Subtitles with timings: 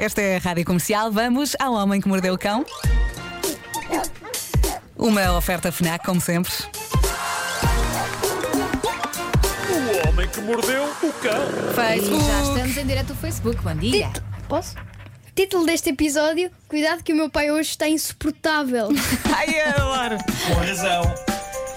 [0.00, 1.12] Esta é a Rádio Comercial.
[1.12, 2.64] Vamos ao Homem que Mordeu o Cão.
[4.96, 6.52] Uma oferta FNAC, como sempre.
[9.68, 11.42] O homem que mordeu o cão.
[11.70, 12.24] E Facebook.
[12.26, 13.62] já estamos em direto no Facebook.
[13.62, 14.08] Bom dia.
[14.08, 14.74] Tito- Posso?
[15.34, 18.88] Título deste episódio: Cuidado que o meu pai hoje está insuportável.
[19.34, 20.18] Ai, adoro.
[20.46, 21.02] Com razão.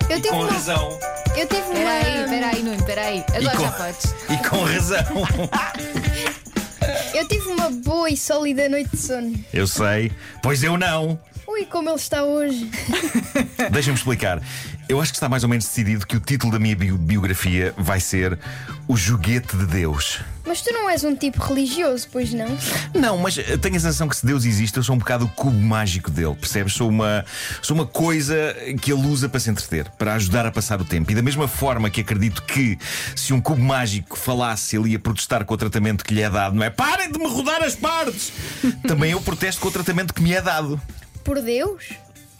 [0.09, 0.51] Eu tive Com uma.
[0.51, 0.99] razão.
[1.37, 1.73] Eu tive uma.
[1.73, 3.25] Espera aí, espera aí, Nuno, espera aí.
[3.35, 4.15] Agora com- já podes.
[4.29, 5.05] E com razão.
[7.13, 9.33] Eu tive uma boa e sólida noite de sono.
[9.53, 10.11] Eu sei.
[10.41, 11.19] Pois eu não.
[11.47, 12.69] Ui, como ele está hoje.
[13.71, 14.41] Deixa-me explicar.
[14.89, 17.73] Eu acho que está mais ou menos decidido que o título da minha bio- biografia
[17.77, 18.37] vai ser
[18.87, 20.19] O Joguete de Deus.
[20.45, 22.47] Mas tu não és um tipo religioso, pois não?
[22.93, 25.29] Não, mas eu tenho a sensação que se Deus existe, eu sou um bocado o
[25.29, 26.73] cubo mágico dele, percebes?
[26.73, 27.23] Sou uma,
[27.61, 28.35] sou uma coisa
[28.81, 31.09] que ele usa para se entreter, para ajudar a passar o tempo.
[31.11, 32.77] E da mesma forma que acredito que
[33.15, 36.55] se um cubo mágico falasse, ele ia protestar com o tratamento que lhe é dado,
[36.55, 36.69] não é?
[36.69, 38.33] Parem de me rodar as partes!
[38.85, 40.79] Também eu protesto com o tratamento que me é dado.
[41.23, 41.85] Por Deus?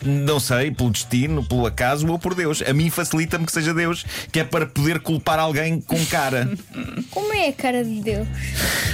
[0.05, 2.61] Não sei, pelo destino, pelo acaso ou por Deus.
[2.61, 6.49] A mim facilita-me que seja Deus, que é para poder culpar alguém com cara.
[7.11, 8.27] Como é a cara de Deus?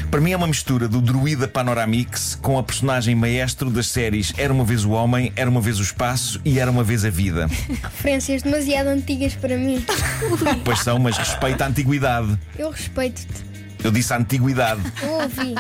[0.10, 4.52] Para mim é uma mistura do druida Panoramix com a personagem maestro das séries Era
[4.52, 7.48] uma vez o Homem, Era uma vez o Espaço e Era uma vez a Vida.
[7.84, 9.84] Referências demasiado antigas para mim.
[10.64, 12.38] Pois são, mas respeita a antiguidade.
[12.58, 13.46] Eu respeito-te.
[13.84, 14.82] Eu disse a antiguidade.
[15.02, 15.56] Eu ouvi.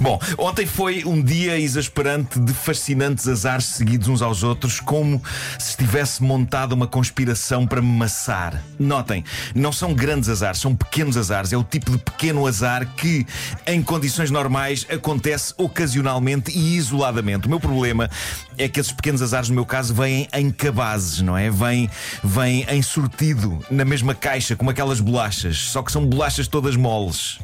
[0.00, 5.22] Bom, ontem foi um dia exasperante de fascinantes azares seguidos uns aos outros, como
[5.58, 8.62] se estivesse montada uma conspiração para me maçar.
[8.78, 9.24] Notem,
[9.54, 11.52] não são grandes azares, são pequenos azares.
[11.52, 13.26] É o tipo de pequeno azar que,
[13.66, 17.46] em condições normais, acontece ocasionalmente e isoladamente.
[17.46, 18.10] O meu problema
[18.58, 21.50] é que esses pequenos azares, no meu caso, vêm em cabazes, não é?
[21.50, 21.90] Vêm,
[22.22, 27.38] vêm em sortido, na mesma caixa, como aquelas bolachas, só que são bolachas todas moles.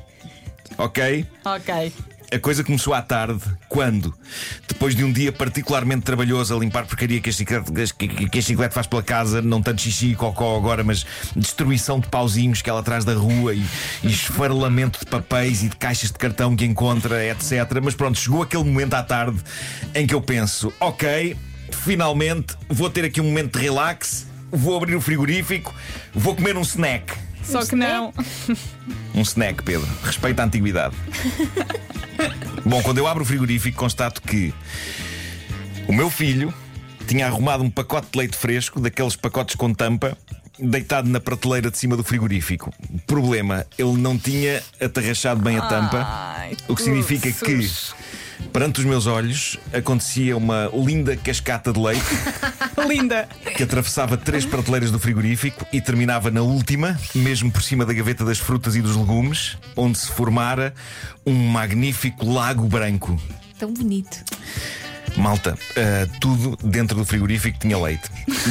[0.78, 1.26] Ok?
[1.44, 1.92] Ok.
[2.32, 4.14] A coisa começou à tarde, quando,
[4.66, 8.74] depois de um dia particularmente trabalhoso a limpar porcaria que a chiclete, que, a chiclete
[8.74, 11.04] faz pela casa, não tanto xixi e cocó agora, mas
[11.36, 13.62] destruição de pauzinhos que ela traz da rua e,
[14.02, 17.52] e esfarelamento de papéis e de caixas de cartão que encontra, etc.
[17.82, 19.38] Mas pronto, chegou aquele momento à tarde
[19.94, 21.36] em que eu penso: ok,
[21.70, 25.74] finalmente vou ter aqui um momento de relax, vou abrir o frigorífico,
[26.14, 27.12] vou comer um snack.
[27.42, 28.12] Só que não.
[29.14, 29.86] Um snack, Pedro.
[30.02, 30.96] Respeita a antiguidade.
[32.64, 34.54] Bom, quando eu abro o frigorífico, constato que
[35.86, 36.52] o meu filho
[37.06, 40.16] tinha arrumado um pacote de leite fresco, daqueles pacotes com tampa,
[40.58, 42.72] deitado na prateleira de cima do frigorífico.
[43.06, 47.70] Problema, ele não tinha atarrachado bem a tampa, Ai, o que significa que,
[48.52, 52.04] perante os meus olhos, acontecia uma linda cascata de leite
[52.86, 53.28] Linda.
[53.56, 58.24] que atravessava três prateleiras do frigorífico e terminava na última, mesmo por cima da gaveta
[58.24, 60.74] das frutas e dos legumes, onde se formara
[61.24, 63.20] um magnífico lago branco.
[63.58, 64.24] Tão bonito.
[65.16, 68.04] Malta, ah, tudo dentro do frigorífico tinha leite.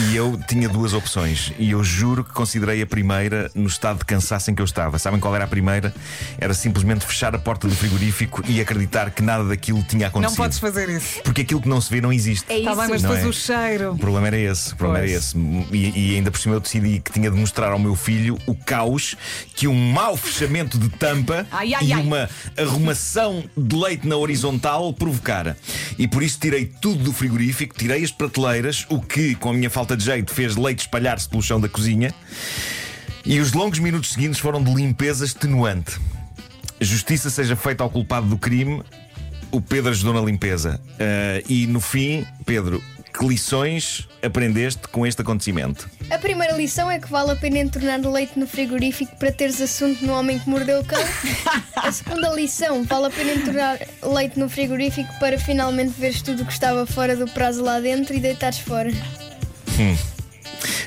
[0.10, 1.52] E eu tinha duas opções.
[1.58, 4.98] E eu juro que considerei a primeira no estado de cansaço em que eu estava.
[5.00, 5.94] Sabem qual era a primeira?
[6.38, 10.38] Era simplesmente fechar a porta do frigorífico e acreditar que nada daquilo tinha acontecido.
[10.38, 11.22] Não podes fazer isso.
[11.24, 12.46] Porque aquilo que não se vê não existe.
[12.50, 12.82] É Está isso.
[12.82, 13.30] bem, mas Não depois é?
[13.30, 13.92] o cheiro.
[13.94, 15.38] O problema era esse, o problema era esse.
[15.72, 18.56] E, e ainda por cima eu decidi que tinha de mostrar ao meu filho o
[18.56, 19.16] caos
[19.56, 22.02] que um mau fechamento de tampa Ai, ai, e ai.
[22.02, 25.58] uma arrumação de leite na horizontal provocara.
[25.98, 29.70] E por isso tirei tudo do frigorífico, tirei as prateleiras, o que, com a minha
[29.70, 32.14] falta de jeito, fez leite espalhar-se pelo chão da cozinha.
[33.26, 35.98] E os longos minutos seguintes foram de limpeza extenuante.
[36.80, 38.84] Justiça seja feita ao culpado do crime,
[39.52, 40.82] o Pedro ajudou na limpeza.
[41.00, 45.90] Ah, e no fim, Pedro, que lições aprendeste com este acontecimento?
[46.12, 50.06] A primeira lição é que vale a pena entornar leite no frigorífico para teres assunto
[50.06, 51.02] no homem que mordeu o cão.
[51.78, 56.46] A segunda lição, vale a pena entornar leite no frigorífico para finalmente veres tudo o
[56.46, 58.92] que estava fora do prazo lá dentro e deitares fora.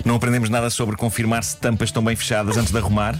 [0.04, 3.18] Não aprendemos nada sobre confirmar se tampas estão bem fechadas antes de arrumar?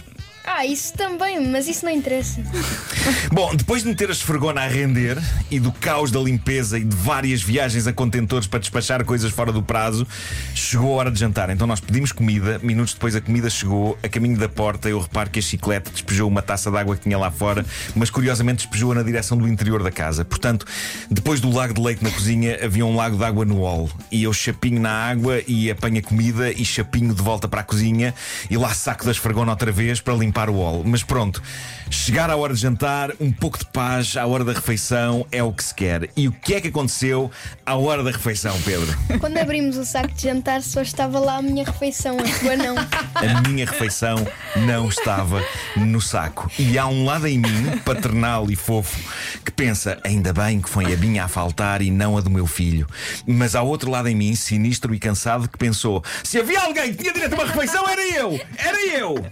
[0.57, 2.41] Ah, isso também, mas isso não interessa.
[3.29, 5.17] Bom, depois de meter a esfregona a render
[5.51, 9.51] e do caos da limpeza e de várias viagens a contentores para despachar coisas fora
[9.51, 10.07] do prazo,
[10.53, 11.49] chegou a hora de jantar.
[11.49, 15.29] Então nós pedimos comida, minutos depois a comida chegou, a caminho da porta eu reparo
[15.29, 18.95] que a chiclete despejou uma taça de água que tinha lá fora, mas curiosamente despejou-a
[18.95, 20.23] na direção do interior da casa.
[20.23, 20.65] Portanto,
[21.11, 23.89] depois do lago de leite na cozinha, havia um lago de água no hall.
[24.09, 27.63] E eu chapinho na água e apanho a comida e chapinho de volta para a
[27.65, 28.15] cozinha
[28.49, 30.44] e lá saco da esfregona outra vez para limpar
[30.85, 31.41] Mas pronto,
[31.89, 35.51] chegar à hora de jantar, um pouco de paz à hora da refeição é o
[35.51, 36.09] que se quer.
[36.15, 37.31] E o que é que aconteceu
[37.65, 38.95] à hora da refeição, Pedro?
[39.19, 42.75] Quando abrimos o saco de jantar, só estava lá a minha refeição, a tua não.
[43.15, 44.25] A minha refeição
[44.55, 45.43] não estava
[45.75, 46.49] no saco.
[46.57, 48.99] E há um lado em mim, paternal e fofo,
[49.43, 52.47] que pensa: ainda bem que foi a minha a faltar e não a do meu
[52.47, 52.87] filho.
[53.25, 57.01] Mas há outro lado em mim, sinistro e cansado, que pensou: se havia alguém que
[57.01, 58.39] tinha direito a uma refeição, era eu!
[58.57, 59.25] Era eu!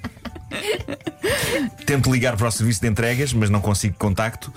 [1.86, 4.54] Tento ligar para o serviço de entregas, mas não consigo contacto.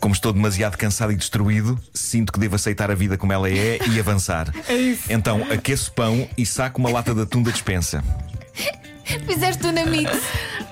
[0.00, 3.78] Como estou demasiado cansado e destruído, sinto que devo aceitar a vida como ela é
[3.88, 4.52] e avançar.
[4.68, 5.04] É isso.
[5.08, 8.02] Então aqueço pão e saco uma lata de atum da despensa.
[9.26, 10.10] Fizeste tu na mix.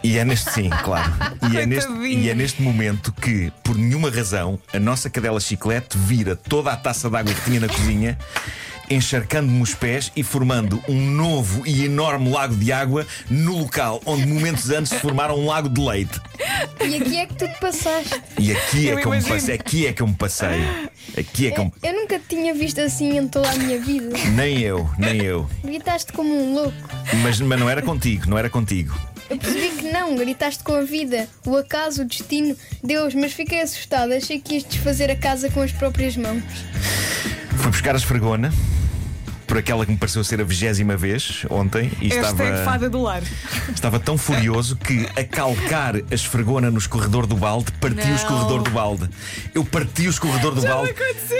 [0.02, 1.12] E é neste sim, claro.
[1.50, 5.96] E é, neste, e é neste momento que, por nenhuma razão, a nossa cadela chiclete
[5.96, 8.18] vira toda a taça de água que tinha na cozinha,
[8.90, 14.26] encharcando-me os pés e formando um novo e enorme lago de água no local onde
[14.26, 16.20] momentos antes se formaram um lago de leite.
[16.84, 18.20] E aqui é que tu te passaste.
[18.38, 19.54] E aqui é Eu que eu me passei.
[19.54, 20.60] Aqui é que eu me passei.
[21.18, 21.72] Aqui é que eu me...
[21.82, 24.16] Eu nunca te tinha visto assim em toda a minha vida.
[24.34, 25.48] Nem eu, nem eu.
[25.62, 26.74] Gritaste como um louco.
[27.22, 28.94] Mas, mas não era contigo, não era contigo.
[29.30, 33.62] Eu percebi que não, gritaste com a vida, o acaso, o destino, Deus, mas fiquei
[33.62, 34.16] assustada.
[34.16, 36.42] Achei que ias desfazer a casa com as próprias mãos.
[37.56, 38.52] Fui buscar a esfregona.
[39.54, 42.42] Por aquela que me pareceu ser a vigésima vez ontem e Esta estava.
[42.42, 43.22] é fada do lar.
[43.72, 48.64] Estava tão furioso que, a calcar a esfregona no escorredor do balde, parti o escorredor
[48.64, 49.08] do balde.
[49.54, 50.92] Eu parti o escorredor do Já balde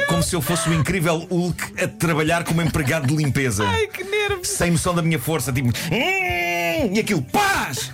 [0.07, 3.65] como se eu fosse o incrível Hulk a trabalhar como empregado de limpeza.
[3.67, 4.47] Ai, que nervos.
[4.47, 5.71] Sem noção da minha força, tipo.
[5.71, 7.91] "Hum", E aquilo, paz!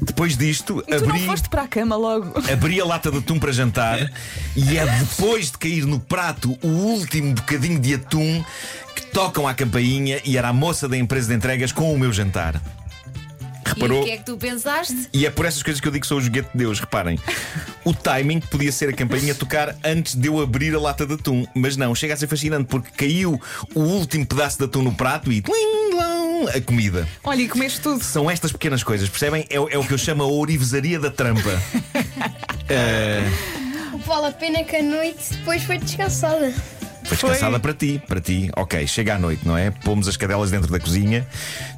[0.00, 1.26] Depois disto, E tu não abri.
[1.26, 2.32] foste para a cama logo.
[2.50, 4.10] Abri a lata de atum para jantar
[4.56, 8.44] e é depois de cair no prato o último bocadinho de atum
[8.94, 12.12] que tocam à campainha e era a moça da empresa de entregas com o meu
[12.12, 12.60] jantar.
[13.78, 14.02] E Reparou?
[14.02, 15.08] o que é que tu pensaste?
[15.12, 17.18] E é por essas coisas que eu digo que sou o joguete de Deus, reparem.
[17.84, 21.46] O timing podia ser a campainha tocar antes de eu abrir a lata de atum,
[21.54, 23.40] mas não, chega a ser fascinante porque caiu
[23.74, 25.42] o último pedaço de atum no prato e
[26.54, 27.08] a comida.
[27.24, 28.02] Olha, e comeste tudo.
[28.02, 29.46] São estas pequenas coisas, percebem?
[29.50, 31.60] É, o- é o que eu chamo a ourivesaria da trampa.
[33.92, 36.52] O que vale a pena que a noite depois foi descansada.
[37.08, 38.50] Foi descansada para ti, para ti.
[38.54, 39.70] Ok, chega à noite, não é?
[39.70, 41.26] Pomos as cadelas dentro da cozinha,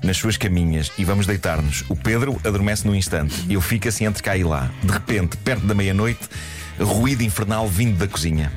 [0.02, 1.84] nas suas caminhas e vamos deitar-nos.
[1.88, 3.34] O Pedro adormece num instante.
[3.48, 4.68] Eu fico assim entre cá e lá.
[4.82, 6.28] De repente, perto da meia-noite,
[6.80, 8.50] ruído infernal vindo da cozinha.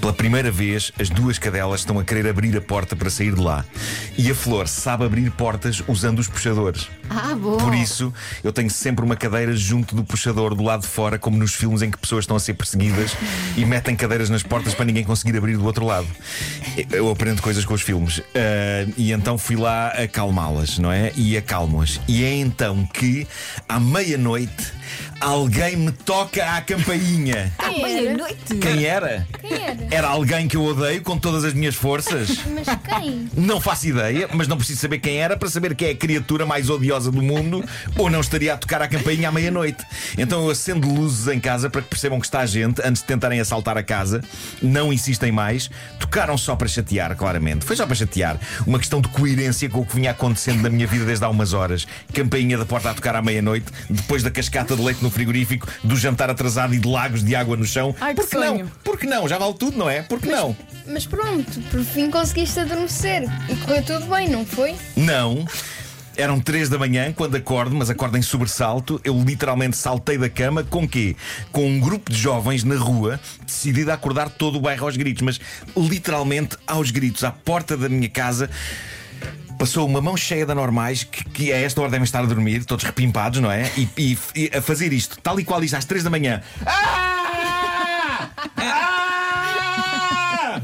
[0.00, 3.40] Pela primeira vez, as duas cadelas estão a querer abrir a porta para sair de
[3.40, 3.64] lá.
[4.16, 6.88] E a Flor sabe abrir portas usando os puxadores.
[7.10, 7.56] Ah, bom.
[7.56, 8.12] Por isso,
[8.44, 11.82] eu tenho sempre uma cadeira junto do puxador do lado de fora, como nos filmes
[11.82, 13.16] em que pessoas estão a ser perseguidas
[13.56, 16.06] e metem cadeiras nas portas para ninguém conseguir abrir do outro lado.
[16.90, 18.22] Eu aprendo coisas com os filmes.
[18.34, 21.12] Ah, e então fui lá acalmá-las, não é?
[21.16, 22.00] E acalmo-as.
[22.06, 23.26] E é então que,
[23.68, 24.72] à meia-noite,
[25.20, 27.52] alguém me toca à campainha.
[27.58, 28.54] À meia-noite.
[28.60, 29.26] Quem era?
[29.40, 29.87] Quem era?
[29.90, 32.28] Era alguém que eu odeio com todas as minhas forças.
[32.52, 33.28] Mas quem?
[33.34, 36.44] Não faço ideia, mas não preciso saber quem era para saber que é a criatura
[36.44, 37.64] mais odiosa do mundo
[37.96, 39.82] ou não estaria a tocar a campainha à meia-noite.
[40.18, 43.40] Então eu acendo luzes em casa para que percebam que está gente antes de tentarem
[43.40, 44.22] assaltar a casa.
[44.60, 45.70] Não insistem mais.
[45.98, 47.64] Tocaram só para chatear, claramente.
[47.64, 48.38] Foi só para chatear.
[48.66, 51.52] Uma questão de coerência com o que vinha acontecendo na minha vida desde há umas
[51.54, 51.86] horas.
[52.12, 55.96] Campainha da porta a tocar à meia-noite, depois da cascata de leite no frigorífico, do
[55.96, 57.94] jantar atrasado e de lagos de água no chão.
[58.00, 58.48] Ai, que Por que não?
[58.48, 58.72] sonho.
[58.84, 59.28] Por que não?
[59.28, 60.02] Já vale tudo, não é?
[60.02, 60.56] Por que não?
[60.86, 63.22] Mas pronto, por fim conseguiste adormecer.
[63.48, 64.74] E correu tudo bem, não foi?
[64.96, 65.46] Não.
[66.16, 69.00] Eram três da manhã quando acordo, mas acordo em sobressalto.
[69.04, 71.14] Eu literalmente saltei da cama com quê?
[71.52, 75.22] Com um grupo de jovens na rua, decidido a acordar todo o bairro aos gritos,
[75.22, 75.40] mas
[75.76, 78.50] literalmente aos gritos, à porta da minha casa.
[79.58, 82.64] Passou uma mão cheia de anormais que, que a esta hora devem estar a dormir,
[82.64, 83.70] todos repimpados, não é?
[83.76, 86.42] E, e- e a fazer isto, tal e qual isto, às três da manhã.
[86.66, 88.30] Ah!
[88.56, 90.60] Ah!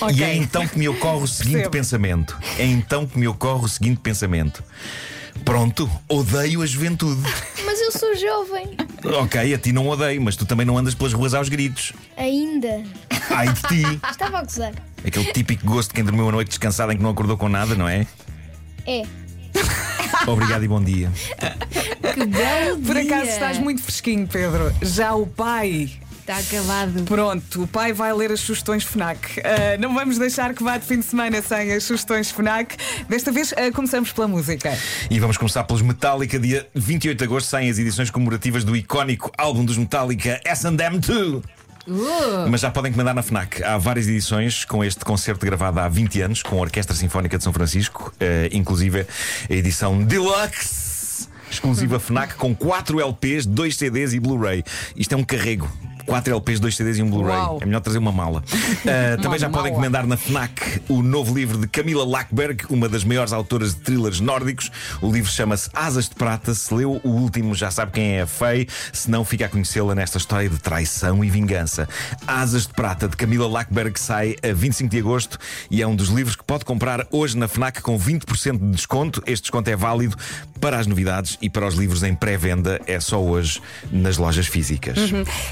[0.00, 0.16] Ok.
[0.16, 1.70] E é então que me ocorre o seguinte Percebo.
[1.70, 2.38] pensamento.
[2.58, 4.62] É então que me ocorre o seguinte pensamento.
[5.44, 7.22] Pronto, odeio a juventude.
[7.64, 8.76] Mas eu sou jovem.
[9.22, 11.92] ok, a ti não odeio, mas tu também não andas pelas ruas aos gritos.
[12.16, 12.82] Ainda.
[13.30, 14.00] Ai de ti.
[14.10, 14.72] Estava a gozar.
[15.06, 17.74] Aquele típico gosto de quem dormiu a noite descansada em que não acordou com nada,
[17.74, 18.06] não é?
[18.86, 19.02] É.
[20.26, 21.10] Obrigado e bom dia.
[22.14, 24.74] Que belo Por acaso estás muito fresquinho, Pedro.
[24.82, 25.90] Já o pai.
[26.28, 27.04] Está acabado.
[27.04, 29.40] Pronto, o pai vai ler as sugestões FNAC.
[29.42, 32.76] Ah, não vamos deixar que vá de fim de semana sem as sugestões FNAC.
[33.08, 34.76] Desta vez ah, começamos pela música.
[35.10, 36.38] E vamos começar pelos Metallica.
[36.38, 41.08] Dia 28 de agosto saem as edições comemorativas do icónico álbum dos Metallica, SM 2.
[41.16, 41.42] Uh,
[42.50, 43.64] Mas já podem encomendar na FNAC.
[43.64, 47.44] Há várias edições com este concerto gravado há 20 anos com a Orquestra Sinfónica de
[47.44, 49.06] São Francisco, eh, inclusive
[49.48, 51.26] a edição Deluxe.
[51.50, 54.62] exclusiva Fnac com 4 LPs, 2 CDs e Blu-ray.
[54.94, 55.66] Isto é um carrego.
[56.08, 57.58] 4 LPs, 2 CDs e um Blu-ray.
[57.60, 58.42] É melhor trazer uma mala.
[58.42, 63.04] Uh, também já podem encomendar na Fnac o novo livro de Camila Lackberg, uma das
[63.04, 64.72] maiores autoras de thrillers nórdicos.
[65.02, 66.54] O livro chama-se Asas de Prata.
[66.54, 68.66] Se leu o último, já sabe quem é a Fei.
[68.90, 71.86] Se não, fica a conhecê-la nesta história de traição e vingança.
[72.26, 75.38] Asas de Prata, de Camila Lackberg, sai a 25 de agosto
[75.70, 79.22] e é um dos livros que pode comprar hoje na Fnac com 20% de desconto.
[79.26, 80.16] Este desconto é válido
[80.60, 82.80] para as novidades e para os livros em pré-venda.
[82.86, 83.60] É só hoje
[83.90, 84.98] nas lojas físicas.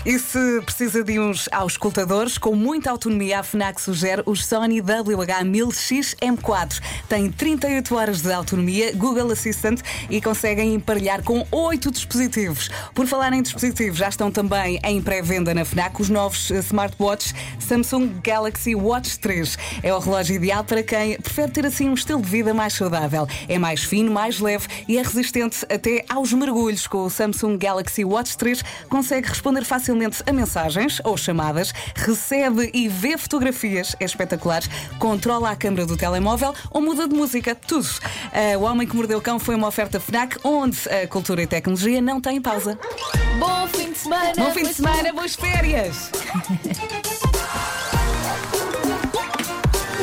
[0.04, 6.16] E se precisa de uns auscultadores com muita autonomia, a FNAC sugere os Sony WH-1000X
[6.20, 6.80] M4.
[7.08, 12.70] Tem 38 horas de autonomia, Google Assistant e conseguem emparelhar com 8 dispositivos.
[12.94, 17.34] Por falar em dispositivos, já estão também em pré-venda na FNAC os novos eh, smartwatches
[17.58, 19.58] Samsung Galaxy Watch 3.
[19.82, 23.26] É o relógio ideal para quem prefere ter assim um estilo de vida mais saudável.
[23.48, 26.86] É mais fino, mais leve e é resistente até aos mergulhos.
[26.86, 32.88] Com o Samsung Galaxy Watch 3 consegue responder facilmente a mensagens ou chamadas, recebe e
[32.88, 34.62] vê fotografias, é espetacular,
[34.98, 37.88] controla a câmera do telemóvel ou muda de música, tudo.
[38.32, 41.46] Ah, o Homem que Mordeu o Cão foi uma oferta FNAC onde a cultura e
[41.46, 42.78] tecnologia não têm pausa.
[43.38, 44.32] Bom fim de semana.
[44.36, 46.10] Bom fim de semana, boas férias!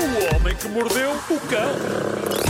[0.03, 2.42] O homem que mordeu o cão.